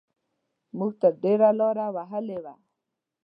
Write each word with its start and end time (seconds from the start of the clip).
موږ 0.77 0.91
تر 1.01 1.13
ډېره 1.23 1.49
لاره 1.59 1.85
وهلې 1.95 2.37
وه. 2.43 2.53